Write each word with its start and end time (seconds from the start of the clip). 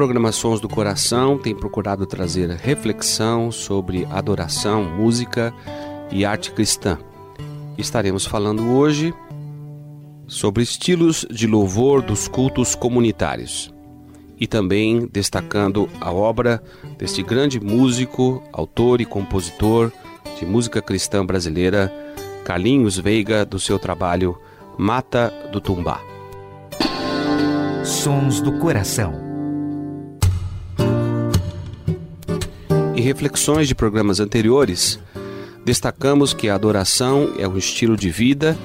Programações 0.00 0.60
do 0.60 0.66
Coração 0.66 1.36
tem 1.36 1.54
procurado 1.54 2.06
trazer 2.06 2.48
reflexão 2.48 3.52
sobre 3.52 4.06
adoração, 4.10 4.82
música 4.82 5.52
e 6.10 6.24
arte 6.24 6.52
cristã. 6.52 6.98
Estaremos 7.76 8.24
falando 8.24 8.70
hoje 8.70 9.12
sobre 10.26 10.62
estilos 10.62 11.26
de 11.30 11.46
louvor 11.46 12.00
dos 12.00 12.28
cultos 12.28 12.74
comunitários 12.74 13.70
e 14.38 14.46
também 14.46 15.06
destacando 15.12 15.86
a 16.00 16.10
obra 16.10 16.62
deste 16.96 17.22
grande 17.22 17.60
músico, 17.60 18.42
autor 18.54 19.02
e 19.02 19.04
compositor 19.04 19.92
de 20.38 20.46
música 20.46 20.80
cristã 20.80 21.26
brasileira, 21.26 21.92
Carlinhos 22.42 22.96
Veiga, 22.96 23.44
do 23.44 23.60
seu 23.60 23.78
trabalho 23.78 24.34
Mata 24.78 25.30
do 25.52 25.60
Tumbá. 25.60 26.00
Sons 27.84 28.40
do 28.40 28.52
Coração. 28.52 29.29
Em 33.00 33.02
reflexões 33.02 33.66
de 33.66 33.74
programas 33.74 34.20
anteriores, 34.20 35.00
destacamos 35.64 36.34
que 36.34 36.50
a 36.50 36.54
adoração 36.54 37.32
é 37.38 37.48
um 37.48 37.56
estilo 37.56 37.96
de 37.96 38.10
vida, 38.10 38.58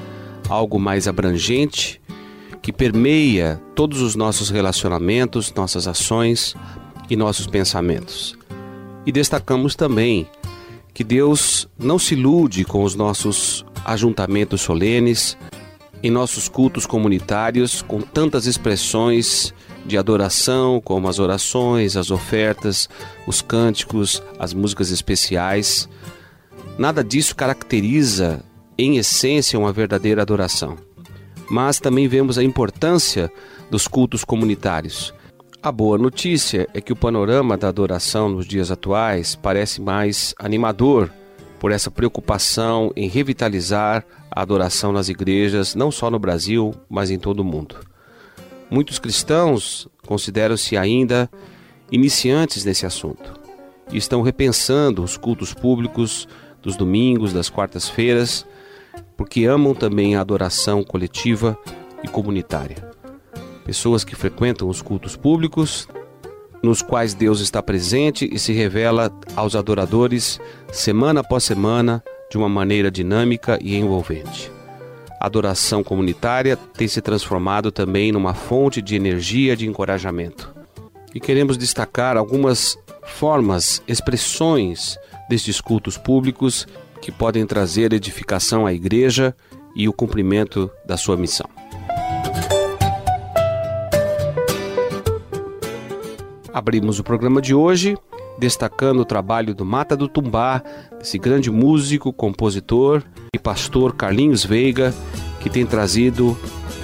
algo 0.49 0.77
mais 0.77 1.07
abrangente, 1.07 2.01
que 2.61 2.73
permeia 2.73 3.61
todos 3.73 4.01
os 4.01 4.13
nossos 4.13 4.49
relacionamentos, 4.49 5.53
nossas 5.53 5.87
ações 5.87 6.53
e 7.09 7.15
nossos 7.15 7.47
pensamentos. 7.47 8.37
E 9.05 9.11
destacamos 9.13 9.73
também 9.73 10.27
que 10.93 11.05
Deus 11.05 11.69
não 11.79 11.97
se 11.97 12.13
ilude 12.13 12.65
com 12.65 12.83
os 12.83 12.93
nossos 12.93 13.65
ajuntamentos 13.85 14.59
solenes, 14.59 15.37
em 16.03 16.11
nossos 16.11 16.49
cultos 16.49 16.85
comunitários, 16.85 17.81
com 17.81 18.01
tantas 18.01 18.47
expressões 18.47 19.53
de 19.85 19.97
adoração, 19.97 20.81
como 20.81 21.07
as 21.07 21.19
orações, 21.19 21.95
as 21.95 22.09
ofertas, 22.11 22.89
os 23.27 23.41
cânticos, 23.41 24.21
as 24.39 24.53
músicas 24.53 24.89
especiais. 24.91 25.87
Nada 26.77 27.03
disso 27.03 27.35
caracteriza, 27.35 28.43
em 28.77 28.97
essência, 28.97 29.59
uma 29.59 29.71
verdadeira 29.71 30.21
adoração. 30.21 30.77
Mas 31.49 31.79
também 31.79 32.07
vemos 32.07 32.37
a 32.37 32.43
importância 32.43 33.31
dos 33.69 33.87
cultos 33.87 34.23
comunitários. 34.23 35.13
A 35.61 35.71
boa 35.71 35.97
notícia 35.97 36.67
é 36.73 36.81
que 36.81 36.93
o 36.93 36.95
panorama 36.95 37.57
da 37.57 37.67
adoração 37.67 38.29
nos 38.29 38.45
dias 38.45 38.69
atuais 38.71 39.35
parece 39.35 39.81
mais 39.81 40.33
animador 40.37 41.09
por 41.59 41.71
essa 41.71 41.89
preocupação 41.89 42.91
em 42.95 43.07
revitalizar 43.07 44.05
a 44.29 44.41
adoração 44.41 44.91
nas 44.91 45.09
igrejas, 45.09 45.73
não 45.73 45.89
só 45.89 46.11
no 46.11 46.19
Brasil, 46.19 46.73
mas 46.89 47.09
em 47.09 47.17
todo 47.17 47.39
o 47.39 47.43
mundo. 47.43 47.77
Muitos 48.69 48.97
cristãos 48.99 49.87
consideram-se 50.05 50.75
ainda 50.75 51.29
iniciantes 51.91 52.65
nesse 52.65 52.85
assunto 52.85 53.39
e 53.91 53.97
estão 53.97 54.21
repensando 54.21 55.03
os 55.03 55.17
cultos 55.17 55.53
públicos 55.53 56.27
dos 56.61 56.75
domingos, 56.75 57.31
das 57.31 57.49
quartas-feiras, 57.49 58.45
porque 59.15 59.45
amam 59.45 59.75
também 59.75 60.15
a 60.15 60.21
adoração 60.21 60.83
coletiva 60.83 61.57
e 62.03 62.07
comunitária. 62.07 62.77
Pessoas 63.63 64.03
que 64.03 64.15
frequentam 64.15 64.67
os 64.67 64.81
cultos 64.81 65.15
públicos, 65.15 65.87
nos 66.63 66.81
quais 66.81 67.13
Deus 67.13 67.39
está 67.41 67.61
presente 67.61 68.27
e 68.31 68.39
se 68.39 68.51
revela 68.51 69.11
aos 69.35 69.55
adoradores 69.55 70.39
semana 70.71 71.19
após 71.19 71.43
semana 71.43 72.03
de 72.31 72.37
uma 72.37 72.49
maneira 72.49 72.89
dinâmica 72.89 73.59
e 73.61 73.75
envolvente 73.75 74.54
adoração 75.25 75.83
comunitária 75.83 76.55
tem 76.55 76.87
se 76.87 77.01
transformado 77.01 77.71
também 77.71 78.11
numa 78.11 78.33
fonte 78.33 78.81
de 78.81 78.95
energia 78.95 79.55
de 79.55 79.67
encorajamento. 79.67 80.53
E 81.13 81.19
queremos 81.19 81.57
destacar 81.57 82.17
algumas 82.17 82.77
formas, 83.03 83.81
expressões 83.87 84.97
destes 85.29 85.59
cultos 85.59 85.97
públicos 85.97 86.67
que 87.01 87.11
podem 87.11 87.45
trazer 87.45 87.93
edificação 87.93 88.65
à 88.65 88.73
igreja 88.73 89.35
e 89.75 89.87
o 89.87 89.93
cumprimento 89.93 90.69
da 90.85 90.97
sua 90.97 91.17
missão. 91.17 91.49
Abrimos 96.53 96.99
o 96.99 97.03
programa 97.03 97.41
de 97.41 97.53
hoje 97.53 97.97
destacando 98.37 98.99
o 98.99 99.05
trabalho 99.05 99.53
do 99.53 99.65
Mata 99.65 99.95
do 99.95 100.07
Tumbá, 100.07 100.61
esse 101.01 101.17
grande 101.17 101.49
músico, 101.49 102.11
compositor 102.11 103.03
e 103.33 103.39
pastor 103.39 103.95
Carlinhos 103.95 104.43
Veiga, 104.43 104.93
que 105.39 105.49
tem 105.49 105.65
trazido 105.65 106.37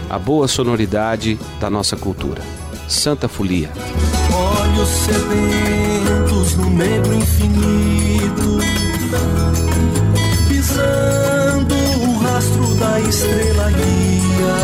a 0.09 0.19
boa 0.19 0.47
sonoridade 0.47 1.39
da 1.59 1.69
nossa 1.69 1.95
cultura. 1.95 2.41
Santa 2.87 3.27
Folia. 3.27 3.71
Olhos 4.33 4.89
sedentos 4.89 6.55
no 6.57 6.69
negro 6.69 7.13
infinito, 7.13 8.59
pisando 10.47 11.75
o 11.75 12.17
rastro 12.19 12.75
da 12.75 12.99
estrela 12.99 13.71
guia, 13.71 14.55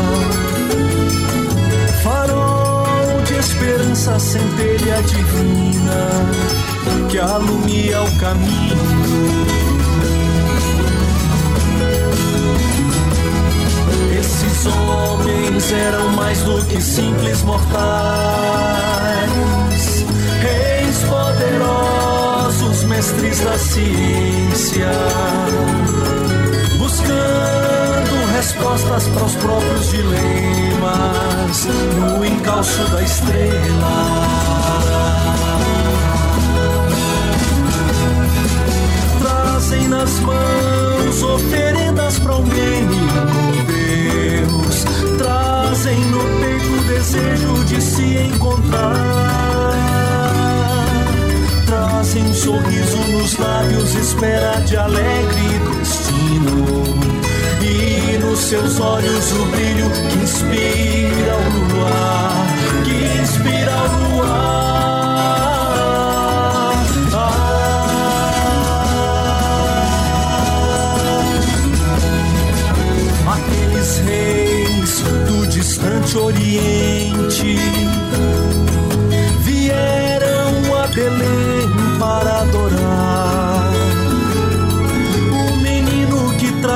farol 2.04 3.22
de 3.26 3.34
esperança, 3.36 4.20
centelha 4.20 5.02
divina 5.04 6.57
que 7.10 7.20
alumia 7.20 8.02
o 8.02 8.18
caminho. 8.18 8.78
Esses 14.20 14.66
homens 14.66 15.72
eram 15.72 16.10
mais 16.10 16.42
do 16.42 16.66
que 16.66 16.82
simples 16.82 17.44
mortais, 17.44 17.78
reis 20.42 21.04
poderosos, 21.04 22.84
mestres 22.84 23.40
da 23.40 23.58
ciência, 23.58 24.92
buscando 26.78 28.26
respostas 28.36 29.08
para 29.08 29.24
os 29.24 29.36
próprios 29.36 29.92
dilemas 29.92 31.68
no 31.96 32.26
encalço 32.26 32.84
da 32.90 33.02
estrela. 33.02 34.97
Lábios, 53.40 53.96
espera 53.96 54.60
de 54.62 54.78
alegre 54.78 55.48
destino. 55.80 56.84
E 57.62 58.18
nos 58.20 58.40
seus 58.40 58.80
olhos 58.80 59.32
o 59.34 59.46
brilho 59.46 59.90
que 60.10 60.18
inspira 60.20 61.36
o 61.36 61.76
luar, 61.76 62.48
que 62.84 63.22
inspira 63.22 63.76
o 63.76 64.16
luar. 64.16 64.68
distante 75.50 76.18
Oriente 76.18 76.87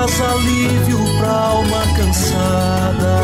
traz 0.02 0.22
alívio 0.22 0.98
para 1.20 1.32
alma 1.32 1.84
cansada 1.96 3.22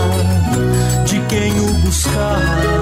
de 1.06 1.20
quem 1.28 1.60
o 1.60 1.74
buscar. 1.86 2.78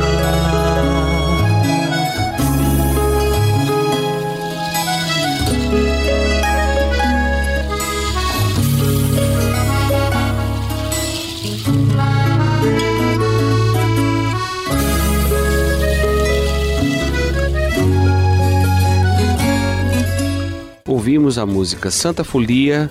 ouvimos 21.06 21.38
a 21.38 21.45
música 21.45 21.92
Santa 21.92 22.24
Folia, 22.24 22.89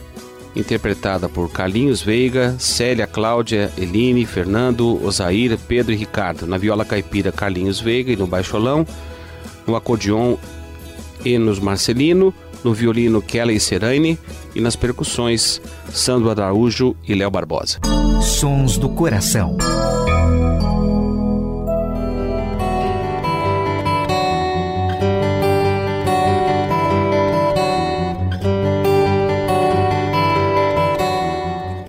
interpretada 0.55 1.29
por 1.29 1.51
Carlinhos 1.51 2.03
Veiga, 2.03 2.55
Célia, 2.59 3.06
Cláudia, 3.06 3.73
Eline, 3.77 4.25
Fernando, 4.25 5.05
Osair, 5.05 5.59
Pedro 5.67 5.93
e 5.93 5.97
Ricardo. 5.97 6.47
Na 6.47 6.56
viola 6.56 6.85
caipira, 6.85 7.33
Carlinhos 7.33 7.81
Veiga 7.81 8.12
e 8.12 8.17
no 8.17 8.27
baixolão, 8.27 8.87
no 9.67 9.75
acordeon, 9.77 10.37
Enos 11.25 11.59
Marcelino, 11.59 12.33
no 12.62 12.73
violino, 12.73 13.21
Kelly 13.21 13.59
Serane 13.61 14.19
e 14.55 14.61
nas 14.61 14.77
percussões, 14.77 15.61
Sandro 15.91 16.31
Araújo 16.31 16.97
e 17.06 17.15
Léo 17.15 17.31
Barbosa. 17.31 17.79
Sons 18.23 18.79
do 18.79 18.89
Coração. 18.89 19.56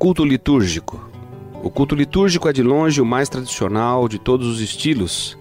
Culto 0.06 0.24
litúrgico. 0.24 1.10
O 1.64 1.70
culto 1.72 1.96
litúrgico 1.96 2.48
é 2.48 2.54
de 2.54 2.62
longe 2.62 3.02
o 3.02 3.06
mais 3.06 3.28
tradicional 3.28 4.08
de 4.08 4.20
todos 4.20 4.48
os 4.48 4.62
estilos. 4.62 5.36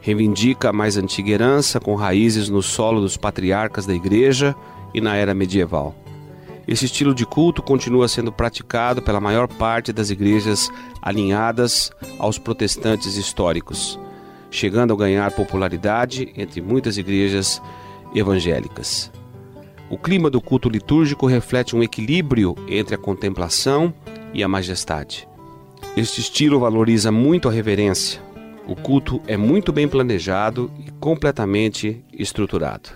Reivindica 0.00 0.68
a 0.70 0.72
mais 0.72 0.96
antiga 0.96 1.32
herança 1.32 1.80
com 1.80 1.96
raízes 1.96 2.48
no 2.48 2.62
solo 2.62 3.00
dos 3.00 3.16
patriarcas 3.16 3.84
da 3.84 3.92
igreja 3.92 4.54
e 4.94 5.00
na 5.00 5.16
era 5.16 5.34
medieval. 5.34 5.92
Esse 6.68 6.84
estilo 6.84 7.12
de 7.12 7.26
culto 7.26 7.60
continua 7.64 8.06
sendo 8.06 8.30
praticado 8.30 9.02
pela 9.02 9.20
maior 9.20 9.48
parte 9.48 9.92
das 9.92 10.08
igrejas 10.08 10.70
alinhadas 11.02 11.90
aos 12.16 12.38
protestantes 12.38 13.16
históricos, 13.16 13.98
chegando 14.52 14.94
a 14.94 14.96
ganhar 14.96 15.32
popularidade 15.32 16.32
entre 16.36 16.62
muitas 16.62 16.96
igrejas 16.96 17.60
evangélicas. 18.14 19.10
O 19.88 19.96
clima 19.96 20.28
do 20.28 20.40
culto 20.40 20.68
litúrgico 20.68 21.26
reflete 21.26 21.76
um 21.76 21.82
equilíbrio 21.82 22.56
entre 22.68 22.96
a 22.96 22.98
contemplação 22.98 23.94
e 24.34 24.42
a 24.42 24.48
majestade. 24.48 25.28
Este 25.96 26.20
estilo 26.20 26.58
valoriza 26.58 27.12
muito 27.12 27.48
a 27.48 27.52
reverência. 27.52 28.20
O 28.66 28.74
culto 28.74 29.22
é 29.28 29.36
muito 29.36 29.72
bem 29.72 29.86
planejado 29.86 30.68
e 30.84 30.90
completamente 30.92 32.04
estruturado. 32.12 32.90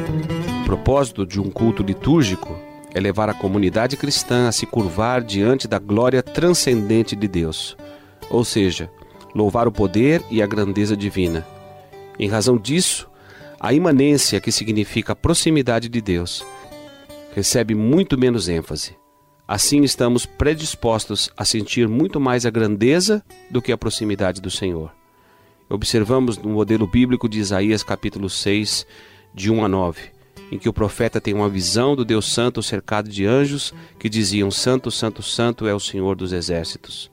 O 0.62 0.64
propósito 0.64 1.24
de 1.24 1.40
um 1.40 1.48
culto 1.48 1.80
litúrgico 1.80 2.58
é 2.92 2.98
levar 2.98 3.28
a 3.30 3.34
comunidade 3.34 3.96
cristã 3.96 4.48
a 4.48 4.52
se 4.52 4.66
curvar 4.66 5.22
diante 5.22 5.68
da 5.68 5.78
glória 5.78 6.24
transcendente 6.24 7.14
de 7.14 7.28
Deus, 7.28 7.76
ou 8.28 8.44
seja, 8.44 8.90
louvar 9.32 9.68
o 9.68 9.72
poder 9.72 10.24
e 10.28 10.42
a 10.42 10.46
grandeza 10.46 10.96
divina. 10.96 11.46
Em 12.18 12.28
razão 12.28 12.58
disso, 12.58 13.08
a 13.60 13.72
imanência, 13.72 14.40
que 14.40 14.50
significa 14.50 15.12
a 15.12 15.16
proximidade 15.16 15.88
de 15.88 16.00
Deus, 16.00 16.44
recebe 17.32 17.74
muito 17.74 18.18
menos 18.18 18.48
ênfase. 18.48 18.96
Assim 19.46 19.82
estamos 19.82 20.26
predispostos 20.26 21.30
a 21.36 21.44
sentir 21.44 21.88
muito 21.88 22.20
mais 22.20 22.46
a 22.46 22.50
grandeza 22.50 23.22
do 23.50 23.60
que 23.60 23.72
a 23.72 23.78
proximidade 23.78 24.40
do 24.40 24.50
Senhor. 24.50 24.92
Observamos 25.68 26.36
no 26.38 26.50
modelo 26.50 26.86
bíblico 26.86 27.28
de 27.28 27.40
Isaías 27.40 27.82
capítulo 27.82 28.28
6, 28.28 28.86
de 29.34 29.50
1 29.50 29.64
a 29.64 29.68
9, 29.68 30.00
em 30.52 30.58
que 30.58 30.68
o 30.68 30.72
profeta 30.72 31.20
tem 31.20 31.34
uma 31.34 31.48
visão 31.48 31.94
do 31.94 32.04
Deus 32.04 32.32
Santo 32.32 32.62
cercado 32.62 33.08
de 33.08 33.24
anjos 33.24 33.72
que 33.98 34.08
diziam: 34.08 34.50
Santo, 34.50 34.90
Santo, 34.90 35.22
Santo 35.22 35.66
é 35.66 35.74
o 35.74 35.80
Senhor 35.80 36.16
dos 36.16 36.32
exércitos. 36.32 37.10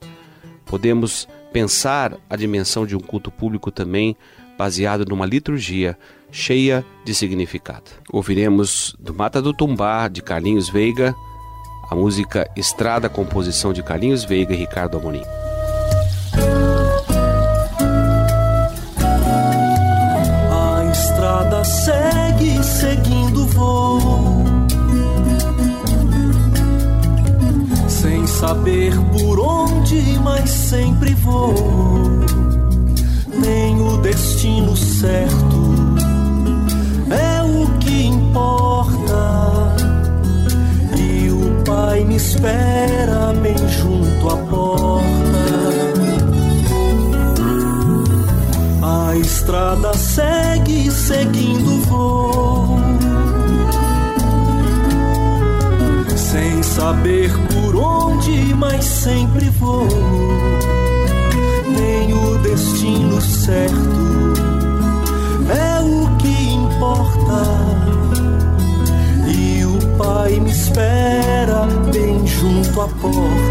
Podemos 0.64 1.28
pensar 1.52 2.18
a 2.28 2.36
dimensão 2.36 2.84
de 2.84 2.96
um 2.96 3.00
culto 3.00 3.30
público 3.30 3.70
também 3.70 4.16
baseado 4.56 5.04
numa 5.08 5.24
liturgia 5.24 5.96
cheia 6.30 6.84
de 7.04 7.14
significado. 7.14 7.90
Ouviremos 8.12 8.94
do 8.98 9.14
Mata 9.14 9.40
do 9.40 9.52
Tumbá, 9.52 10.08
de 10.08 10.22
Carlinhos 10.22 10.68
Veiga, 10.68 11.14
a 11.90 11.94
música 11.94 12.48
Estrada, 12.56 13.08
composição 13.08 13.72
de 13.72 13.82
Carlinhos 13.82 14.24
Veiga 14.24 14.52
e 14.52 14.56
Ricardo 14.56 14.98
Amorim. 14.98 15.22
A 20.50 20.90
estrada 20.92 21.64
segue 21.64 22.62
seguindo 22.62 23.46
voo, 23.46 24.44
sem 27.88 28.26
saber 28.26 28.92
por 29.12 29.40
onde, 29.40 30.18
mas 30.22 30.50
sempre 30.50 31.14
vou. 31.14 31.54
Nem 33.40 33.80
o 33.80 33.96
destino 33.98 34.76
certo 34.76 35.57
espera 42.18 43.32
bem 43.40 43.56
junto 43.68 44.28
à 44.28 44.36
porta. 44.36 45.06
A 48.82 49.16
estrada 49.16 49.94
segue 49.94 50.90
seguindo 50.90 51.80
voo. 51.86 52.80
Sem 56.16 56.60
saber 56.64 57.30
por 57.52 57.76
onde, 57.76 58.52
mas 58.54 58.84
sempre 58.84 59.48
vou. 59.50 59.86
Junto 72.96 73.47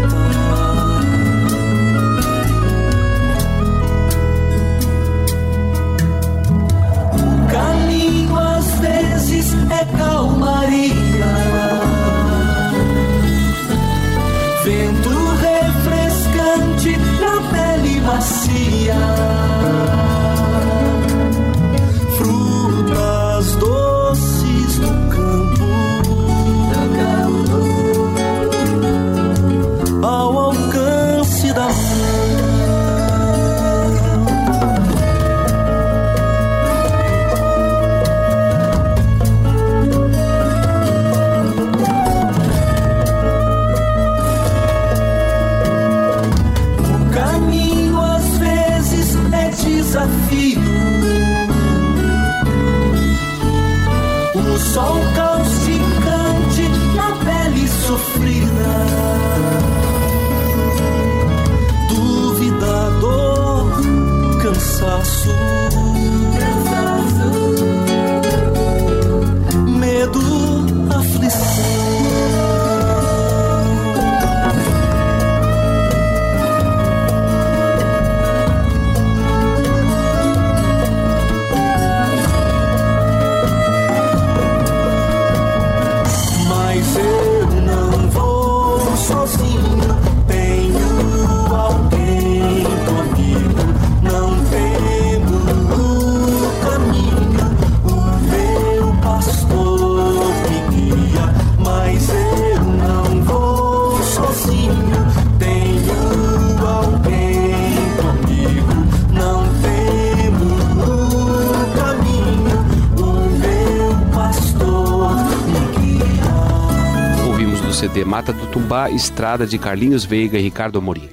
Tumbá, 118.52 118.90
Estrada 118.90 119.46
de 119.46 119.58
Carlinhos 119.58 120.06
Veiga 120.06 120.38
e 120.38 120.42
Ricardo 120.42 120.78
Amorim. 120.78 121.10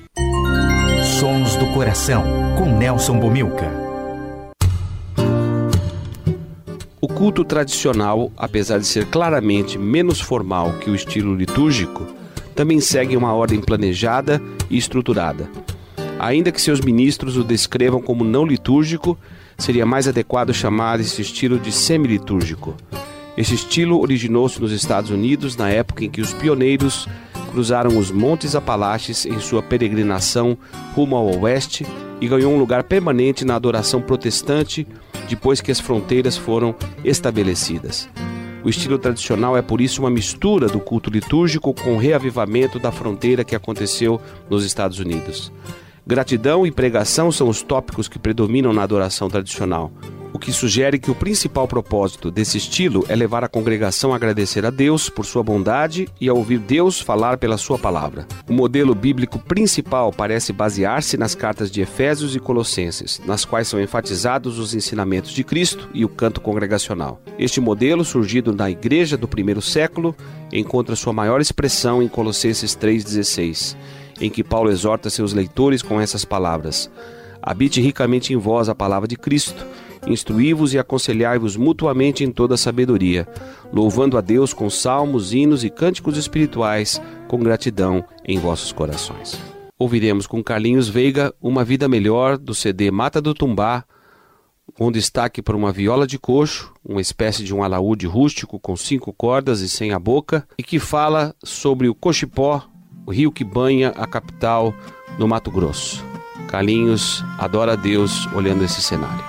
Sons 1.20 1.58
do 1.58 1.68
Coração, 1.74 2.24
com 2.58 2.78
Nelson 2.78 3.20
Bomilca. 3.20 3.70
O 7.02 7.08
culto 7.10 7.44
tradicional, 7.44 8.32
apesar 8.38 8.80
de 8.80 8.88
ser 8.88 9.08
claramente 9.08 9.78
menos 9.78 10.22
formal 10.22 10.74
que 10.80 10.90
o 10.90 10.96
estilo 10.96 11.36
litúrgico, 11.36 12.08
também 12.56 12.80
segue 12.80 13.18
uma 13.18 13.34
ordem 13.34 13.60
planejada 13.60 14.42
e 14.70 14.78
estruturada. 14.78 15.50
Ainda 16.18 16.54
que 16.54 16.62
seus 16.62 16.80
ministros 16.80 17.36
o 17.36 17.44
descrevam 17.44 18.02
como 18.02 18.24
não 18.24 18.46
litúrgico, 18.46 19.18
seria 19.58 19.86
mais 19.86 20.08
adequado 20.08 20.54
chamar 20.54 21.02
esse 21.02 21.22
estilo 21.22 21.60
de 21.60 21.72
semi-litúrgico. 21.72 22.76
Esse 23.38 23.54
estilo 23.54 24.00
originou-se 24.00 24.62
nos 24.62 24.72
Estados 24.72 25.12
Unidos 25.12 25.58
na 25.58 25.70
época 25.70 26.06
em 26.06 26.10
que 26.10 26.22
os 26.22 26.34
pioneiros 26.34 27.08
cruzaram 27.52 27.98
os 27.98 28.10
Montes 28.10 28.56
Apalaches 28.56 29.26
em 29.26 29.40
sua 29.40 29.62
peregrinação 29.62 30.58
rumo 30.94 31.16
ao 31.16 31.40
oeste 31.42 31.86
e 32.22 32.28
ganhou 32.28 32.54
um 32.54 32.58
lugar 32.58 32.84
permanente 32.84 33.44
na 33.44 33.56
adoração 33.56 34.02
protestante 34.02 34.88
depois 35.28 35.60
que 35.60 35.72
as 35.72 35.80
fronteiras 35.80 36.38
foram 36.38 36.74
estabelecidas. 37.04 38.08
O 38.64 38.70
estilo 38.70 38.98
tradicional 38.98 39.56
é 39.56 39.62
por 39.62 39.82
isso 39.82 40.02
uma 40.02 40.10
mistura 40.10 40.68
do 40.68 40.80
culto 40.80 41.10
litúrgico 41.10 41.74
com 41.74 41.94
o 41.94 41.98
reavivamento 41.98 42.80
da 42.80 42.92
fronteira 42.92 43.44
que 43.44 43.56
aconteceu 43.56 44.20
nos 44.50 44.66
Estados 44.66 44.98
Unidos. 44.98 45.52
Gratidão 46.08 46.66
e 46.66 46.72
pregação 46.72 47.32
são 47.32 47.50
os 47.50 47.62
tópicos 47.62 48.08
que 48.08 48.18
predominam 48.18 48.72
na 48.72 48.84
adoração 48.84 49.30
tradicional 49.30 49.92
o 50.36 50.38
que 50.38 50.52
sugere 50.52 51.00
que 51.00 51.10
o 51.10 51.16
principal 51.16 51.66
propósito 51.66 52.30
desse 52.30 52.58
estilo 52.58 53.06
é 53.08 53.16
levar 53.16 53.46
a 53.46 53.48
congregação 53.48 54.12
a 54.12 54.18
agradecer 54.18 54.66
a 54.66 54.70
Deus 54.70 55.08
por 55.08 55.26
sua 55.26 55.42
bondade 55.42 56.10
e 56.20 56.28
a 56.28 56.34
ouvir 56.34 56.60
Deus 56.60 57.00
falar 57.00 57.38
pela 57.38 57.58
sua 57.58 57.80
palavra. 57.80 58.28
O 58.46 58.52
modelo 58.52 58.94
bíblico 58.94 59.40
principal 59.40 60.12
parece 60.12 60.52
basear-se 60.52 61.16
nas 61.16 61.36
cartas 61.36 61.72
de 61.72 61.80
Efésios 61.80 62.36
e 62.36 62.40
Colossenses, 62.42 63.22
nas 63.26 63.46
quais 63.46 63.70
são 63.70 63.82
enfatizados 63.82 64.60
os 64.60 64.76
ensinamentos 64.76 65.32
de 65.32 65.42
Cristo 65.42 65.88
e 65.94 66.04
o 66.04 66.10
canto 66.10 66.42
congregacional. 66.42 67.22
Este 67.40 67.62
modelo, 67.62 68.04
surgido 68.04 68.54
na 68.54 68.70
igreja 68.70 69.16
do 69.16 69.30
primeiro 69.30 69.62
século, 69.62 70.14
encontra 70.52 70.98
sua 70.98 71.14
maior 71.14 71.40
expressão 71.40 72.04
em 72.04 72.10
Colossenses 72.10 72.76
3,16, 72.76 73.78
em 74.20 74.30
que 74.30 74.44
Paulo 74.44 74.70
exorta 74.70 75.10
seus 75.10 75.32
leitores 75.32 75.82
com 75.82 76.02
essas 76.02 76.26
palavras: 76.26 76.92
Habite 77.42 77.80
ricamente 77.80 78.34
em 78.34 78.38
vós 78.38 78.68
a 78.68 78.76
palavra 78.76 79.08
de 79.08 79.16
Cristo 79.16 79.66
Instruí-vos 80.08 80.74
e 80.74 80.80
aconselhai-vos 80.80 81.56
mutuamente 81.56 82.24
em 82.24 82.32
toda 82.32 82.58
sabedoria, 82.58 83.28
louvando 83.74 84.18
a 84.18 84.22
Deus 84.22 84.54
com 84.54 84.70
salmos, 84.70 85.34
hinos 85.34 85.64
e 85.64 85.70
cânticos 85.70 86.18
espirituais, 86.18 87.02
com 87.28 87.40
gratidão 87.40 88.06
em 88.26 88.38
vossos 88.38 88.72
corações. 88.72 89.40
Ouviremos 89.78 90.26
com 90.26 90.44
Carlinhos 90.44 90.88
Veiga 90.88 91.34
Uma 91.42 91.64
Vida 91.64 91.88
Melhor, 91.88 92.38
do 92.38 92.54
CD 92.56 92.92
Mata 92.92 93.22
do 93.22 93.34
Tumbá, 93.34 93.84
com 94.74 94.92
destaque 94.92 95.42
para 95.42 95.56
uma 95.56 95.72
viola 95.72 96.08
de 96.08 96.18
coxo, 96.18 96.72
uma 96.84 97.02
espécie 97.02 97.44
de 97.44 97.54
um 97.54 97.64
alaúde 97.64 98.08
rústico 98.08 98.60
com 98.60 98.76
cinco 98.76 99.14
cordas 99.14 99.62
e 99.62 99.70
sem 99.70 99.92
a 99.92 100.00
boca, 100.00 100.48
e 100.58 100.64
que 100.64 100.80
fala 100.80 101.36
sobre 101.44 101.88
o 101.88 101.96
Cochipó, 101.96 102.64
o 103.06 103.12
rio 103.12 103.32
que 103.32 103.44
banha 103.44 103.90
a 103.90 104.08
capital 104.08 104.74
no 105.20 105.28
Mato 105.28 105.52
Grosso. 105.52 106.04
Carlinhos 106.48 107.24
adora 107.38 107.74
a 107.74 107.76
Deus 107.76 108.28
olhando 108.34 108.64
esse 108.64 108.82
cenário. 108.82 109.24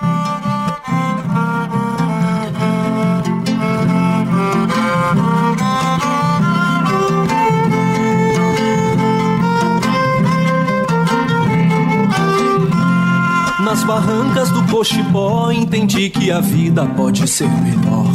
Barrancas 13.87 14.51
do 14.51 14.65
Cochipó 14.65 15.51
entendi 15.53 16.11
que 16.11 16.31
a 16.33 16.41
vida 16.41 16.85
pode 16.85 17.27
ser 17.29 17.49
melhor. 17.49 18.11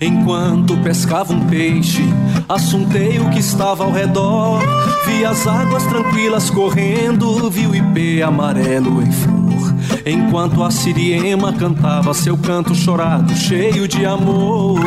Enquanto 0.00 0.76
pescava 0.78 1.32
um 1.32 1.46
peixe, 1.46 2.02
assuntei 2.48 3.20
o 3.20 3.30
que 3.30 3.38
estava 3.38 3.84
ao 3.84 3.92
redor. 3.92 4.60
Vi 5.06 5.24
as 5.24 5.46
águas 5.46 5.86
tranquilas 5.86 6.50
correndo, 6.50 7.48
vi 7.48 7.66
o 7.66 7.74
ipê 7.74 8.20
amarelo 8.22 9.00
em 9.00 9.12
flor. 9.12 9.74
Enquanto 10.04 10.62
a 10.64 10.70
siriema 10.70 11.52
cantava 11.52 12.12
seu 12.12 12.36
canto 12.36 12.74
chorado, 12.74 13.32
cheio 13.36 13.86
de 13.86 14.04
amor. 14.04 14.80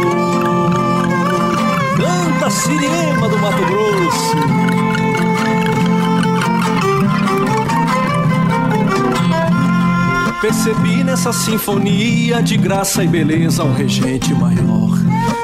Canta 1.96 2.50
siriema 2.50 3.30
do 3.30 3.38
Mato 3.38 3.65
Grosso. 3.65 5.04
Percebi 10.42 11.04
nessa 11.04 11.34
sinfonia 11.34 12.42
de 12.44 12.58
graça 12.58 13.04
e 13.04 13.08
beleza 13.08 13.63
um 13.63 13.74
regente 13.74 14.34
maior. 14.34 14.92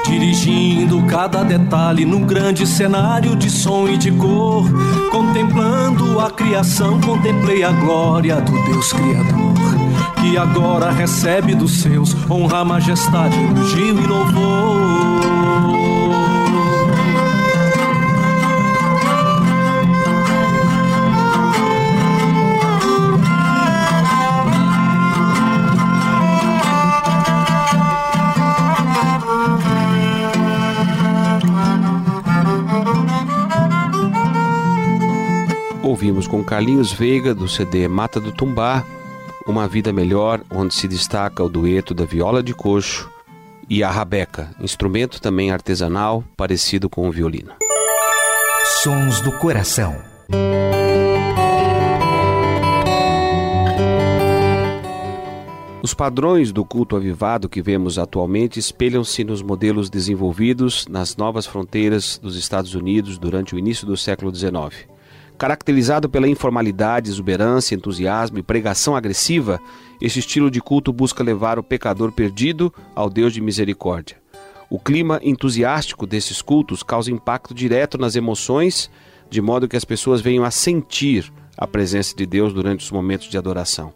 Dirigindo 0.06 1.02
cada 1.04 1.44
detalhe 1.44 2.06
num 2.06 2.22
grande 2.22 2.68
cenário 2.68 3.36
de 3.36 3.50
som 3.50 3.88
e 3.88 3.98
de 3.98 4.12
cor. 4.12 4.66
Contemplando 5.10 6.20
a 6.20 6.30
criação, 6.30 7.00
contemplei 7.02 7.64
a 7.64 7.72
glória 7.72 8.42
do 8.42 8.52
Deus 8.52 8.92
Criador. 8.92 9.54
Que 10.20 10.38
agora 10.38 10.92
recebe 10.92 11.56
dos 11.56 11.82
seus 11.82 12.16
honra, 12.30 12.64
majestade, 12.64 13.36
elogio 13.36 14.00
e 14.00 14.08
louvor. 14.08 15.11
Com 36.32 36.42
Carlinhos 36.42 36.94
Veiga, 36.94 37.36
do 37.36 37.46
CD 37.46 37.90
Mata 37.90 38.18
do 38.18 38.32
Tumbá, 38.32 38.86
Uma 39.46 39.68
Vida 39.68 39.92
Melhor, 39.92 40.40
onde 40.50 40.74
se 40.74 40.88
destaca 40.88 41.44
o 41.44 41.50
dueto 41.50 41.94
da 41.94 42.06
viola 42.06 42.42
de 42.42 42.54
coxo 42.54 43.12
e 43.70 43.84
a 43.84 43.92
rabeca, 43.92 44.50
instrumento 44.62 45.22
também 45.22 45.52
artesanal, 45.52 46.24
parecido 46.38 46.90
com 46.90 47.06
o 47.06 47.12
violino. 47.12 47.52
Sons 48.82 49.20
do 49.20 49.34
Coração. 49.34 49.94
Os 55.84 55.94
padrões 55.94 56.54
do 56.54 56.64
culto 56.64 56.96
avivado 56.96 57.50
que 57.50 57.62
vemos 57.62 58.00
atualmente 58.00 58.58
espelham-se 58.58 59.26
nos 59.26 59.42
modelos 59.42 59.90
desenvolvidos 59.90 60.88
nas 60.88 61.18
novas 61.18 61.46
fronteiras 61.46 62.18
dos 62.18 62.38
Estados 62.38 62.74
Unidos 62.74 63.18
durante 63.18 63.54
o 63.54 63.60
início 63.60 63.86
do 63.86 63.98
século 63.98 64.34
XIX. 64.34 64.91
Caracterizado 65.42 66.08
pela 66.08 66.28
informalidade, 66.28 67.10
exuberância, 67.10 67.74
entusiasmo 67.74 68.38
e 68.38 68.44
pregação 68.44 68.96
agressiva, 68.96 69.60
este 70.00 70.20
estilo 70.20 70.52
de 70.52 70.62
culto 70.62 70.94
busca 70.94 71.24
levar 71.24 71.58
o 71.58 71.64
pecador 71.64 72.12
perdido 72.12 72.72
ao 72.94 73.10
Deus 73.10 73.34
de 73.34 73.42
misericórdia. 73.42 74.18
O 74.70 74.78
clima 74.78 75.20
entusiástico 75.24 76.06
desses 76.06 76.44
cultos 76.44 76.84
causa 76.84 77.10
impacto 77.10 77.56
direto 77.56 77.98
nas 77.98 78.16
emoções, 78.16 78.88
de 79.32 79.42
modo 79.42 79.68
que 79.68 79.76
as 79.76 79.84
pessoas 79.84 80.22
venham 80.22 80.44
a 80.44 80.52
sentir 80.52 81.34
a 81.58 81.66
presença 81.66 82.16
de 82.16 82.28
Deus 82.28 82.54
durante 82.54 82.86
os 82.86 82.92
momentos 82.92 83.28
de 83.28 83.36
adoração. 83.36 83.92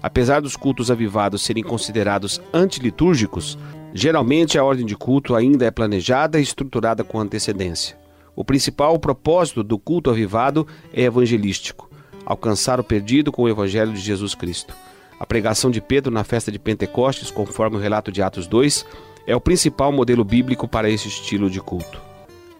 Apesar 0.00 0.40
dos 0.42 0.54
cultos 0.54 0.92
avivados 0.92 1.42
serem 1.42 1.64
considerados 1.64 2.40
antilitúrgicos, 2.52 3.58
geralmente 3.92 4.56
a 4.56 4.62
ordem 4.62 4.86
de 4.86 4.94
culto 4.94 5.34
ainda 5.34 5.66
é 5.66 5.72
planejada 5.72 6.38
e 6.38 6.42
estruturada 6.44 7.02
com 7.02 7.18
antecedência. 7.18 8.03
O 8.36 8.44
principal 8.44 8.98
propósito 8.98 9.62
do 9.62 9.78
culto 9.78 10.10
avivado 10.10 10.66
é 10.92 11.02
evangelístico 11.02 11.90
alcançar 12.26 12.80
o 12.80 12.84
perdido 12.84 13.30
com 13.30 13.42
o 13.42 13.48
evangelho 13.48 13.92
de 13.92 14.00
Jesus 14.00 14.34
Cristo. 14.34 14.74
A 15.18 15.26
pregação 15.26 15.70
de 15.70 15.80
Pedro 15.80 16.12
na 16.12 16.24
festa 16.24 16.50
de 16.50 16.58
Pentecostes, 16.58 17.30
conforme 17.30 17.76
o 17.76 17.80
relato 17.80 18.10
de 18.10 18.22
Atos 18.22 18.46
2, 18.46 18.86
é 19.26 19.36
o 19.36 19.40
principal 19.40 19.92
modelo 19.92 20.24
bíblico 20.24 20.66
para 20.66 20.90
esse 20.90 21.08
estilo 21.08 21.48
de 21.48 21.60
culto. 21.60 22.00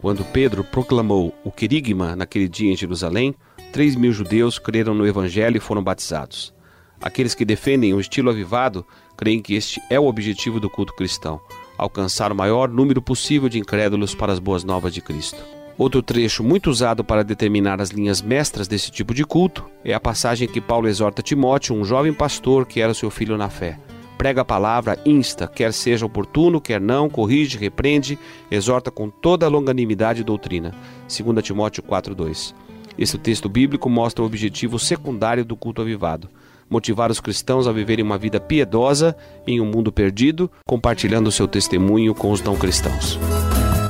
Quando 0.01 0.23
Pedro 0.25 0.63
proclamou 0.63 1.33
o 1.43 1.51
querigma 1.51 2.15
naquele 2.15 2.47
dia 2.47 2.71
em 2.71 2.75
Jerusalém, 2.75 3.35
3 3.71 3.95
mil 3.95 4.11
judeus 4.11 4.59
creram 4.59 4.93
no 4.93 5.05
evangelho 5.05 5.57
e 5.57 5.59
foram 5.59 5.83
batizados. 5.83 6.53
Aqueles 7.01 7.35
que 7.35 7.43
defendem 7.43 7.93
o 7.93 7.99
estilo 7.99 8.29
avivado 8.29 8.85
creem 9.17 9.41
que 9.41 9.55
este 9.55 9.81
é 9.89 9.99
o 9.99 10.05
objetivo 10.05 10.59
do 10.59 10.69
culto 10.69 10.93
cristão 10.93 11.41
alcançar 11.77 12.31
o 12.31 12.35
maior 12.35 12.69
número 12.69 13.01
possível 13.01 13.49
de 13.49 13.59
incrédulos 13.59 14.15
para 14.15 14.31
as 14.31 14.39
boas 14.39 14.63
novas 14.63 14.93
de 14.93 15.01
Cristo. 15.01 15.43
Outro 15.77 16.01
trecho 16.01 16.41
muito 16.41 16.69
usado 16.69 17.03
para 17.03 17.23
determinar 17.23 17.81
as 17.81 17.89
linhas 17.89 18.21
mestras 18.21 18.65
desse 18.65 18.89
tipo 18.89 19.13
de 19.13 19.25
culto 19.25 19.65
é 19.83 19.93
a 19.93 19.99
passagem 19.99 20.47
que 20.47 20.61
Paulo 20.61 20.87
exorta 20.87 21.21
Timóteo, 21.21 21.75
um 21.75 21.83
jovem 21.83 22.13
pastor 22.13 22.65
que 22.65 22.79
era 22.79 22.93
seu 22.93 23.11
filho 23.11 23.37
na 23.37 23.49
fé. 23.49 23.77
Prega 24.17 24.41
a 24.41 24.45
palavra, 24.45 24.97
insta, 25.05 25.45
quer 25.45 25.73
seja 25.73 26.05
oportuno, 26.05 26.61
quer 26.61 26.79
não, 26.79 27.09
corrige, 27.09 27.57
repreende, 27.57 28.17
exorta 28.49 28.89
com 28.89 29.09
toda 29.09 29.45
a 29.45 29.49
longanimidade 29.49 30.21
e 30.21 30.23
doutrina. 30.23 30.73
2 31.09 31.43
Timóteo 31.43 31.83
4:2. 31.83 32.55
Esse 32.97 33.17
texto 33.17 33.49
bíblico 33.49 33.89
mostra 33.89 34.23
o 34.23 34.25
objetivo 34.25 34.79
secundário 34.79 35.43
do 35.43 35.57
culto 35.57 35.81
avivado: 35.81 36.29
motivar 36.69 37.11
os 37.11 37.19
cristãos 37.19 37.67
a 37.67 37.73
viverem 37.73 38.05
uma 38.05 38.17
vida 38.17 38.39
piedosa 38.39 39.13
em 39.45 39.59
um 39.59 39.65
mundo 39.65 39.91
perdido, 39.91 40.49
compartilhando 40.65 41.29
seu 41.29 41.49
testemunho 41.49 42.15
com 42.15 42.31
os 42.31 42.41
não 42.41 42.55
cristãos. 42.55 43.19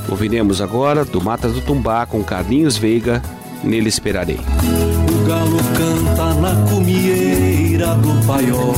Ouviremos 0.10 0.62
agora 0.62 1.04
do 1.04 1.20
Mata 1.20 1.50
do 1.50 1.62
Tumbá 1.62 2.06
com 2.06 2.24
Carlinhos 2.24 2.78
Veiga, 2.78 3.22
Nele 3.64 3.90
Esperarei. 3.90 4.40
O 4.40 5.28
galo 5.28 5.58
canta 5.76 6.34
na 6.36 6.56
cumieira 6.70 7.96
do 7.96 8.28
paiol, 8.28 8.76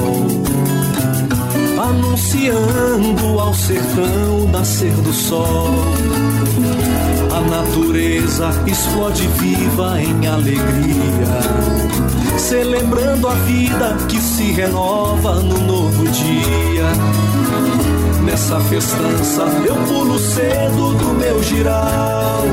anunciando 1.78 3.40
ao 3.40 3.54
sertão 3.54 4.48
nascer 4.52 4.94
do 4.94 5.12
sol. 5.12 5.68
A 7.36 7.42
natureza 7.42 8.50
explode 8.66 9.28
viva 9.28 10.02
em 10.02 10.28
alegria, 10.28 12.40
celebrando 12.40 13.28
a 13.28 13.34
vida 13.34 13.98
que 14.08 14.20
se 14.20 14.54
renova 14.54 15.42
no 15.42 15.58
novo 15.60 16.08
dia 16.08 17.97
nessa 18.28 18.60
festança 18.60 19.44
eu 19.66 19.76
pulo 19.88 20.20
cedo 20.20 20.94
do 20.96 21.14
meu 21.14 21.42
giral. 21.42 22.44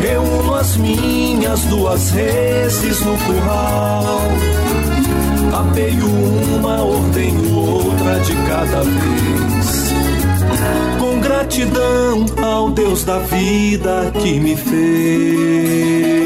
Reúno 0.00 0.54
as 0.54 0.76
minhas 0.78 1.60
duas 1.64 2.10
reses 2.10 3.00
no 3.00 3.16
curral. 3.18 4.18
Apeio 5.52 6.06
uma, 6.06 6.82
ordenho 6.82 7.54
outra 7.54 8.18
de 8.20 8.34
cada 8.48 8.82
vez. 8.82 9.92
Com 10.98 11.20
gratidão 11.20 12.26
ao 12.42 12.70
Deus 12.70 13.04
da 13.04 13.18
vida 13.18 14.10
que 14.18 14.40
me 14.40 14.56
fez. 14.56 16.25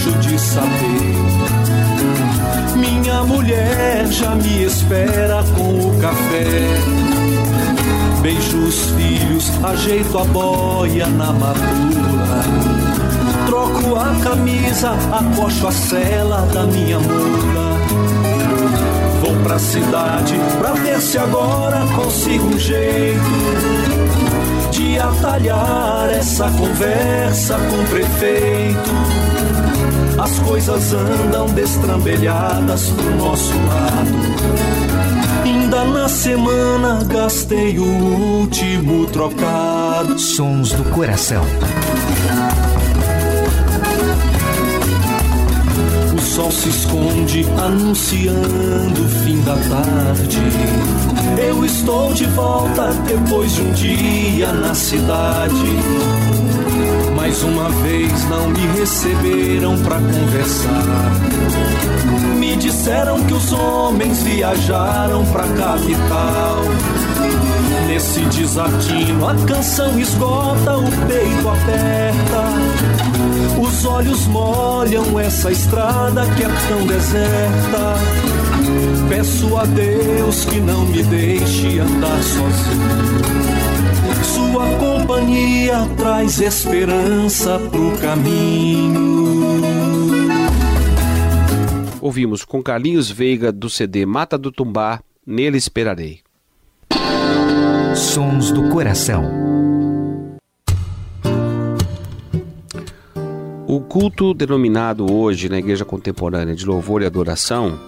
Rancho 0.00 0.12
de 0.18 0.38
saber. 0.38 1.14
Minha 2.76 3.22
mulher 3.24 4.06
já 4.10 4.34
me 4.34 4.64
espera 4.64 5.44
com 5.54 5.88
o 5.88 6.00
café. 6.00 6.68
Beijo 8.22 8.58
os 8.58 8.90
filhos, 8.90 9.50
ajeito 9.62 10.18
a 10.18 10.24
boia 10.24 11.06
na 11.06 11.32
madura. 11.32 12.44
Troco 13.46 13.96
a 13.96 14.14
camisa, 14.22 14.92
acocho 15.12 15.68
a 15.68 15.72
cela 15.72 16.46
da 16.52 16.64
minha 16.64 16.98
muda. 16.98 17.70
Vou 19.20 19.34
pra 19.42 19.58
cidade 19.58 20.34
pra 20.58 20.72
ver 20.72 21.00
se 21.00 21.18
agora 21.18 21.84
consigo 21.94 22.46
um 22.46 22.58
jeito 22.58 23.20
de 24.70 24.98
atalhar 24.98 26.08
essa 26.10 26.50
conversa 26.50 27.54
com 27.58 27.80
o 27.80 27.86
prefeito. 27.88 29.29
As 30.20 30.38
coisas 30.40 30.92
andam 30.92 31.46
destrambelhadas 31.46 32.90
pro 32.90 33.16
nosso 33.16 33.54
lado. 33.54 34.10
Ainda 35.42 35.84
na 35.84 36.10
semana 36.10 37.02
gastei 37.04 37.78
o 37.78 37.84
último 37.84 39.06
trocado. 39.06 40.18
Sons 40.18 40.72
do 40.72 40.84
coração. 40.90 41.42
O 46.14 46.20
sol 46.20 46.52
se 46.52 46.68
esconde 46.68 47.46
anunciando 47.56 49.02
o 49.02 49.08
fim 49.24 49.40
da 49.40 49.54
tarde. 49.54 50.38
Eu 51.48 51.64
estou 51.64 52.12
de 52.12 52.26
volta 52.26 52.92
depois 53.06 53.54
de 53.54 53.62
um 53.62 53.72
dia 53.72 54.52
na 54.52 54.74
cidade. 54.74 56.39
Mais 57.30 57.44
uma 57.44 57.68
vez 57.68 58.28
não 58.28 58.48
me 58.48 58.66
receberam 58.76 59.80
para 59.84 59.98
conversar. 60.00 61.12
Me 62.36 62.56
disseram 62.56 63.22
que 63.22 63.32
os 63.32 63.52
homens 63.52 64.20
viajaram 64.24 65.24
pra 65.26 65.44
capital. 65.44 66.64
Nesse 67.86 68.18
desatino 68.22 69.28
a 69.28 69.36
canção 69.46 69.96
esgota, 69.96 70.76
o 70.76 70.90
peito 71.06 71.48
aperta. 71.48 72.42
Os 73.60 73.84
olhos 73.84 74.26
molham 74.26 75.20
essa 75.20 75.52
estrada 75.52 76.26
que 76.34 76.42
é 76.42 76.48
tão 76.68 76.84
deserta. 76.84 77.94
Peço 79.08 79.56
a 79.56 79.64
Deus 79.66 80.44
que 80.46 80.58
não 80.58 80.84
me 80.84 81.04
deixe 81.04 81.78
andar 81.78 82.20
sozinho. 82.24 83.59
Sua 84.22 84.66
companhia 84.78 85.86
traz 85.96 86.40
esperança 86.40 87.58
pro 87.70 87.96
caminho. 87.98 89.20
Ouvimos 92.00 92.44
com 92.44 92.62
Carlinhos 92.62 93.10
Veiga 93.10 93.52
do 93.52 93.68
CD 93.68 94.06
Mata 94.06 94.38
do 94.38 94.50
Tumbá, 94.50 95.00
Nele 95.26 95.58
Esperarei. 95.58 96.20
Sons 97.94 98.50
do 98.50 98.70
Coração. 98.70 99.24
O 103.66 103.80
culto 103.80 104.34
denominado 104.34 105.12
hoje 105.12 105.48
na 105.48 105.58
Igreja 105.58 105.84
Contemporânea 105.84 106.56
de 106.56 106.66
Louvor 106.66 107.02
e 107.02 107.06
Adoração 107.06 107.78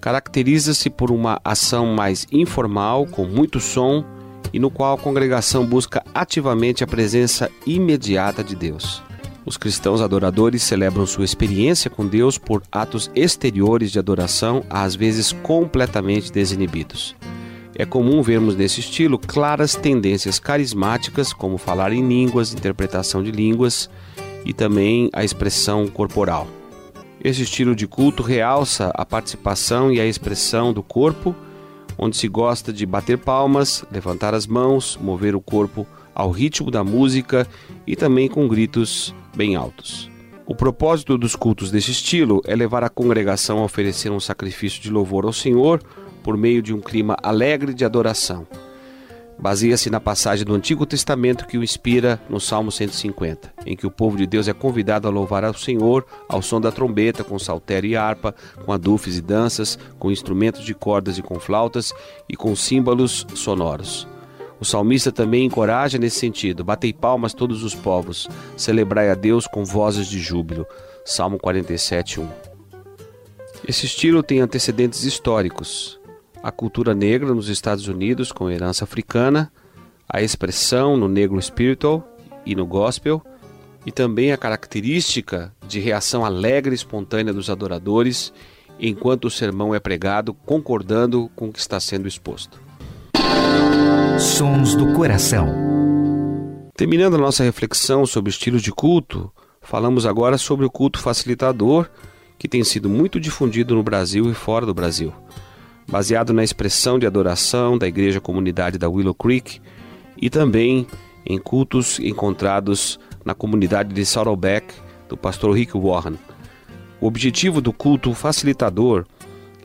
caracteriza-se 0.00 0.88
por 0.88 1.10
uma 1.10 1.38
ação 1.44 1.86
mais 1.94 2.26
informal, 2.32 3.06
com 3.06 3.26
muito 3.26 3.60
som 3.60 4.02
e 4.52 4.58
no 4.58 4.70
qual 4.70 4.94
a 4.94 4.98
congregação 4.98 5.64
busca 5.64 6.02
ativamente 6.14 6.82
a 6.82 6.86
presença 6.86 7.50
imediata 7.66 8.42
de 8.42 8.54
Deus. 8.54 9.02
Os 9.44 9.56
cristãos 9.56 10.00
adoradores 10.00 10.62
celebram 10.62 11.06
sua 11.06 11.24
experiência 11.24 11.90
com 11.90 12.06
Deus 12.06 12.36
por 12.36 12.62
atos 12.70 13.10
exteriores 13.14 13.90
de 13.90 13.98
adoração, 13.98 14.62
às 14.68 14.94
vezes 14.94 15.32
completamente 15.32 16.30
desinibidos. 16.30 17.16
É 17.74 17.86
comum 17.86 18.22
vermos 18.22 18.54
nesse 18.54 18.80
estilo 18.80 19.18
claras 19.18 19.74
tendências 19.74 20.38
carismáticas, 20.38 21.32
como 21.32 21.56
falar 21.56 21.92
em 21.92 22.06
línguas, 22.06 22.52
interpretação 22.52 23.22
de 23.22 23.30
línguas 23.30 23.88
e 24.44 24.52
também 24.52 25.08
a 25.12 25.24
expressão 25.24 25.86
corporal. 25.86 26.46
Esse 27.22 27.42
estilo 27.42 27.74
de 27.74 27.86
culto 27.86 28.22
realça 28.22 28.90
a 28.94 29.04
participação 29.04 29.92
e 29.92 30.00
a 30.00 30.06
expressão 30.06 30.72
do 30.72 30.82
corpo, 30.82 31.34
onde 32.00 32.16
se 32.16 32.26
gosta 32.26 32.72
de 32.72 32.86
bater 32.86 33.18
palmas, 33.18 33.84
levantar 33.92 34.32
as 34.32 34.46
mãos, 34.46 34.98
mover 35.00 35.36
o 35.36 35.40
corpo 35.40 35.86
ao 36.14 36.30
ritmo 36.30 36.70
da 36.70 36.82
música 36.82 37.46
e 37.86 37.94
também 37.94 38.26
com 38.26 38.48
gritos 38.48 39.14
bem 39.36 39.54
altos. 39.54 40.10
O 40.46 40.54
propósito 40.54 41.18
dos 41.18 41.36
cultos 41.36 41.70
desse 41.70 41.90
estilo 41.90 42.40
é 42.46 42.56
levar 42.56 42.82
a 42.82 42.88
congregação 42.88 43.58
a 43.58 43.64
oferecer 43.64 44.10
um 44.10 44.18
sacrifício 44.18 44.80
de 44.80 44.90
louvor 44.90 45.26
ao 45.26 45.32
Senhor 45.32 45.82
por 46.22 46.36
meio 46.36 46.62
de 46.62 46.72
um 46.72 46.80
clima 46.80 47.16
alegre 47.22 47.74
de 47.74 47.84
adoração. 47.84 48.46
Baseia-se 49.40 49.88
na 49.88 49.98
passagem 49.98 50.44
do 50.44 50.54
Antigo 50.54 50.84
Testamento 50.84 51.46
que 51.46 51.56
o 51.56 51.64
inspira 51.64 52.20
no 52.28 52.38
Salmo 52.38 52.70
150, 52.70 53.54
em 53.64 53.74
que 53.74 53.86
o 53.86 53.90
povo 53.90 54.18
de 54.18 54.26
Deus 54.26 54.48
é 54.48 54.52
convidado 54.52 55.08
a 55.08 55.10
louvar 55.10 55.44
ao 55.44 55.54
Senhor 55.54 56.04
ao 56.28 56.42
som 56.42 56.60
da 56.60 56.70
trombeta, 56.70 57.24
com 57.24 57.38
saltério 57.38 57.88
e 57.88 57.96
harpa, 57.96 58.34
com 58.66 58.70
adufes 58.70 59.16
e 59.16 59.22
danças, 59.22 59.78
com 59.98 60.10
instrumentos 60.10 60.62
de 60.62 60.74
cordas 60.74 61.16
e 61.16 61.22
com 61.22 61.40
flautas 61.40 61.90
e 62.28 62.36
com 62.36 62.54
símbolos 62.54 63.26
sonoros. 63.34 64.06
O 64.60 64.64
salmista 64.64 65.10
também 65.10 65.46
encoraja 65.46 65.96
nesse 65.96 66.18
sentido: 66.18 66.62
Batei 66.62 66.92
palmas 66.92 67.32
todos 67.32 67.64
os 67.64 67.74
povos, 67.74 68.28
celebrai 68.58 69.08
a 69.08 69.14
Deus 69.14 69.46
com 69.46 69.64
vozes 69.64 70.06
de 70.06 70.18
júbilo. 70.18 70.66
Salmo 71.02 71.38
47, 71.38 72.20
1. 72.20 72.28
Esse 73.66 73.86
estilo 73.86 74.22
tem 74.22 74.40
antecedentes 74.40 75.02
históricos 75.04 75.99
a 76.42 76.50
cultura 76.50 76.94
negra 76.94 77.34
nos 77.34 77.48
Estados 77.48 77.86
Unidos 77.86 78.32
com 78.32 78.50
herança 78.50 78.84
africana, 78.84 79.52
a 80.08 80.22
expressão 80.22 80.96
no 80.96 81.08
negro 81.08 81.40
spiritual 81.40 82.06
e 82.44 82.54
no 82.54 82.66
gospel, 82.66 83.22
e 83.84 83.92
também 83.92 84.32
a 84.32 84.36
característica 84.36 85.52
de 85.66 85.80
reação 85.80 86.24
alegre 86.24 86.72
e 86.72 86.74
espontânea 86.74 87.32
dos 87.32 87.48
adoradores 87.48 88.32
enquanto 88.78 89.26
o 89.26 89.30
sermão 89.30 89.74
é 89.74 89.80
pregado, 89.80 90.32
concordando 90.32 91.30
com 91.36 91.48
o 91.48 91.52
que 91.52 91.58
está 91.58 91.78
sendo 91.78 92.08
exposto. 92.08 92.60
Sons 94.18 94.74
do 94.74 94.92
coração. 94.94 95.48
Terminando 96.74 97.14
a 97.14 97.18
nossa 97.18 97.44
reflexão 97.44 98.06
sobre 98.06 98.30
estilos 98.30 98.62
de 98.62 98.72
culto, 98.72 99.30
falamos 99.60 100.06
agora 100.06 100.38
sobre 100.38 100.64
o 100.64 100.70
culto 100.70 100.98
facilitador 100.98 101.90
que 102.38 102.48
tem 102.48 102.64
sido 102.64 102.88
muito 102.88 103.20
difundido 103.20 103.74
no 103.74 103.82
Brasil 103.82 104.30
e 104.30 104.34
fora 104.34 104.64
do 104.64 104.72
Brasil. 104.72 105.12
Baseado 105.90 106.32
na 106.32 106.44
expressão 106.44 107.00
de 107.00 107.06
adoração 107.06 107.76
da 107.76 107.88
Igreja 107.88 108.20
Comunidade 108.20 108.78
da 108.78 108.88
Willow 108.88 109.12
Creek 109.12 109.60
e 110.16 110.30
também 110.30 110.86
em 111.26 111.36
cultos 111.36 111.98
encontrados 111.98 112.98
na 113.24 113.34
comunidade 113.34 113.92
de 113.92 114.06
Saddleback 114.06 114.72
do 115.08 115.16
pastor 115.16 115.52
Rick 115.52 115.76
Warren. 115.76 116.16
O 117.00 117.06
objetivo 117.08 117.60
do 117.60 117.72
culto 117.72 118.14
facilitador 118.14 119.04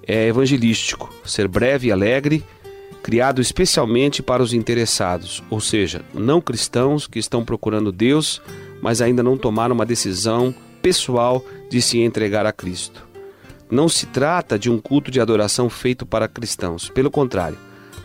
é 0.07 0.27
evangelístico, 0.27 1.13
ser 1.23 1.47
breve 1.47 1.89
e 1.89 1.91
alegre, 1.91 2.43
criado 3.03 3.39
especialmente 3.39 4.23
para 4.23 4.41
os 4.41 4.51
interessados, 4.51 5.43
ou 5.47 5.61
seja, 5.61 6.01
não 6.11 6.41
cristãos 6.41 7.05
que 7.05 7.19
estão 7.19 7.45
procurando 7.45 7.91
Deus, 7.91 8.41
mas 8.81 8.99
ainda 8.99 9.21
não 9.21 9.38
tomaram 9.38 9.75
uma 9.75 9.85
decisão 9.85 10.55
pessoal 10.81 11.45
de 11.69 11.81
se 11.83 11.99
entregar 11.99 12.47
a 12.47 12.51
Cristo. 12.51 13.05
Não 13.69 13.89
se 13.89 14.06
trata 14.06 14.60
de 14.60 14.69
um 14.69 14.80
culto 14.80 15.10
de 15.10 15.19
adoração 15.19 15.69
feito 15.69 16.06
para 16.06 16.28
cristãos, 16.28 16.89
pelo 16.89 17.10
contrário, 17.10 17.58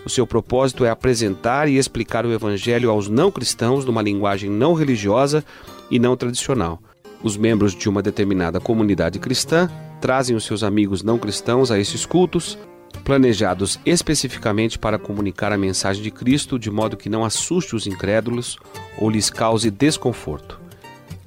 o 0.04 0.08
seu 0.08 0.26
propósito 0.26 0.84
é 0.84 0.90
apresentar 0.90 1.68
e 1.68 1.76
explicar 1.76 2.24
o 2.24 2.32
Evangelho 2.32 2.90
aos 2.90 3.08
não 3.08 3.30
cristãos 3.30 3.84
numa 3.84 4.00
linguagem 4.00 4.50
não 4.50 4.72
religiosa 4.72 5.44
e 5.90 5.98
não 5.98 6.16
tradicional. 6.16 6.80
Os 7.22 7.36
membros 7.36 7.74
de 7.74 7.88
uma 7.88 8.00
determinada 8.00 8.58
comunidade 8.60 9.18
cristã 9.18 9.70
trazem 10.00 10.34
os 10.34 10.44
seus 10.44 10.62
amigos 10.62 11.02
não 11.02 11.18
cristãos 11.18 11.70
a 11.70 11.78
esses 11.78 12.06
cultos, 12.06 12.58
planejados 13.04 13.78
especificamente 13.84 14.78
para 14.78 14.98
comunicar 14.98 15.52
a 15.52 15.58
mensagem 15.58 16.02
de 16.02 16.10
Cristo 16.10 16.58
de 16.58 16.70
modo 16.70 16.96
que 16.96 17.10
não 17.10 17.24
assuste 17.24 17.76
os 17.76 17.86
incrédulos 17.86 18.58
ou 18.96 19.10
lhes 19.10 19.28
cause 19.28 19.70
desconforto. 19.70 20.58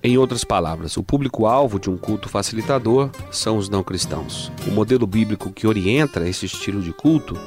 Em 0.05 0.17
outras 0.17 0.43
palavras, 0.43 0.97
o 0.97 1.03
público-alvo 1.03 1.79
de 1.79 1.89
um 1.89 1.95
culto 1.95 2.27
facilitador 2.27 3.09
são 3.31 3.55
os 3.55 3.69
não 3.69 3.81
cristãos. 3.81 4.51
O 4.67 4.71
modelo 4.71 5.07
bíblico 5.07 5.49
que 5.49 5.65
orienta 5.65 6.27
esse 6.27 6.45
estilo 6.45 6.81
de 6.81 6.91
culto 6.91 7.39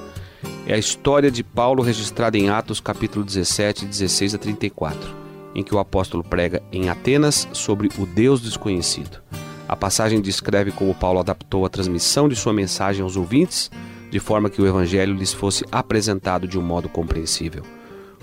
é 0.67 0.73
a 0.73 0.79
história 0.79 1.31
de 1.31 1.45
Paulo 1.45 1.83
registrada 1.83 2.39
em 2.39 2.49
Atos 2.49 2.81
capítulo 2.81 3.23
17, 3.23 3.85
16 3.85 4.37
a 4.37 4.39
34, 4.39 5.15
em 5.55 5.63
que 5.63 5.75
o 5.75 5.79
apóstolo 5.79 6.25
prega 6.25 6.63
em 6.73 6.89
Atenas 6.89 7.47
sobre 7.53 7.91
o 7.99 8.07
Deus 8.07 8.41
desconhecido. 8.41 9.21
A 9.69 9.77
passagem 9.77 10.23
descreve 10.23 10.71
como 10.71 10.95
Paulo 10.95 11.21
adaptou 11.21 11.67
a 11.67 11.69
transmissão 11.69 12.27
de 12.27 12.37
sua 12.37 12.55
mensagem 12.55 13.03
aos 13.03 13.19
ouvintes, 13.19 13.71
de 14.11 14.19
forma 14.19 14.49
que 14.49 14.63
o 14.63 14.67
evangelho 14.67 15.13
lhes 15.13 15.31
fosse 15.31 15.63
apresentado 15.71 16.49
de 16.49 16.59
um 16.59 16.63
modo 16.63 16.89
compreensível. 16.89 17.76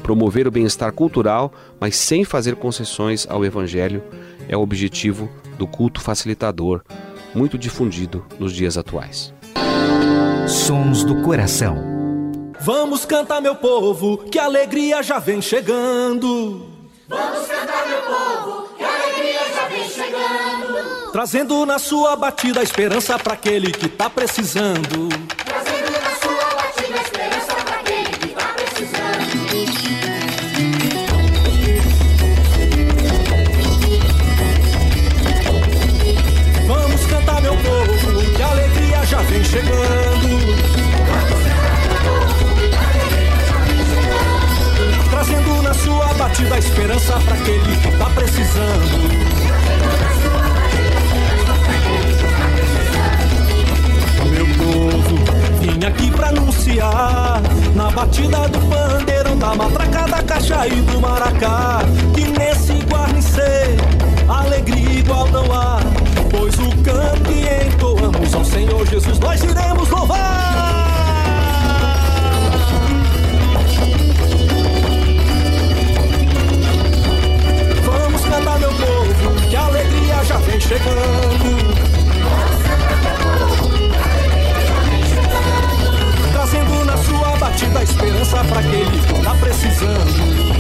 Promover 0.03 0.45
o 0.47 0.51
bem-estar 0.51 0.91
cultural, 0.91 1.53
mas 1.79 1.95
sem 1.95 2.25
fazer 2.25 2.57
concessões 2.57 3.25
ao 3.29 3.45
evangelho, 3.45 4.03
é 4.49 4.57
o 4.57 4.61
objetivo 4.61 5.31
do 5.57 5.65
culto 5.65 6.01
facilitador, 6.01 6.81
muito 7.33 7.57
difundido 7.57 8.25
nos 8.37 8.53
dias 8.53 8.77
atuais. 8.77 9.33
Sons 10.45 11.05
do 11.05 11.21
coração. 11.21 11.81
Vamos 12.59 13.05
cantar, 13.05 13.41
meu 13.41 13.55
povo, 13.55 14.17
que 14.17 14.37
a 14.37 14.45
alegria 14.45 15.01
já 15.01 15.19
vem 15.19 15.41
chegando. 15.41 16.67
Vamos 17.07 17.47
cantar, 17.47 17.87
meu 17.87 18.01
povo, 18.01 18.69
que 18.77 18.83
a 18.83 18.93
alegria 18.93 19.39
já 19.53 19.67
vem 19.67 19.89
chegando. 19.89 21.11
Trazendo 21.11 21.65
na 21.65 21.79
sua 21.79 22.15
batida 22.15 22.59
a 22.59 22.63
esperança 22.63 23.17
para 23.17 23.33
aquele 23.33 23.71
que 23.71 23.87
tá 23.87 24.09
precisando. 24.09 25.09
Chegando. 39.53 40.29
Trazendo 45.11 45.61
na 45.61 45.73
sua 45.75 46.13
batida 46.15 46.55
a 46.55 46.59
esperança 46.59 47.19
para 47.19 47.35
aquele 47.35 47.77
que 47.77 47.97
tá 47.97 48.09
precisando. 48.15 49.43
Meu 54.31 54.47
povo, 54.57 55.15
vim 55.61 55.85
aqui 55.85 56.09
pra 56.09 56.29
anunciar 56.29 57.41
Na 57.75 57.91
batida 57.91 58.47
do 58.49 58.59
pandeirão, 58.61 59.37
da 59.37 59.53
matraca, 59.53 60.07
da 60.07 60.23
caixa 60.23 60.67
e 60.67 60.81
do 60.81 60.99
maracá 60.99 61.72
Jesus 68.93 69.17
Nós 69.17 69.41
iremos 69.41 69.89
louvar 69.89 70.19
Vamos 77.84 78.21
cantar, 78.21 78.60
meu 78.60 78.69
povo, 78.69 79.49
que 79.49 79.56
a 79.56 79.65
alegria 79.65 80.23
já 80.25 80.38
vem 80.38 80.60
chegando 80.60 81.73
Trazendo 86.32 86.86
na 86.86 86.97
sua 86.97 87.36
batida 87.38 87.79
a 87.79 87.84
esperança 87.84 88.43
para 88.43 88.60
aquele 88.60 88.99
que 89.01 89.23
tá 89.23 89.34
precisando. 89.39 90.53